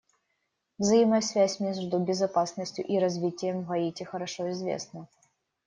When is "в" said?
3.61-3.67